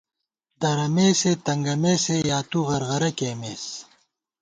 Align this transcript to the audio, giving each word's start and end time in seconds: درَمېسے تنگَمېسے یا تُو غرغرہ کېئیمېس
درَمېسے 0.61 1.31
تنگَمېسے 1.45 2.17
یا 2.29 2.39
تُو 2.49 2.59
غرغرہ 2.69 3.11
کېئیمېس 3.17 3.65